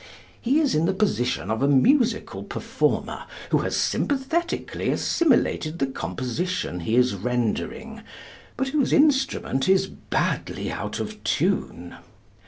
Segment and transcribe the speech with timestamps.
[0.41, 6.79] He is in the position of a musical performer who has sympathetically assimilated the composition
[6.79, 8.01] he is rendering,
[8.57, 11.97] but whose instrument is badly out of tune.